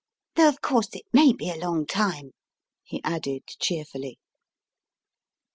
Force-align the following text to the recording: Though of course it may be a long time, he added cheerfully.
Though 0.33 0.49
of 0.49 0.61
course 0.61 0.87
it 0.95 1.03
may 1.13 1.31
be 1.31 1.51
a 1.51 1.55
long 1.59 1.85
time, 1.85 2.31
he 2.83 3.03
added 3.03 3.43
cheerfully. 3.59 4.17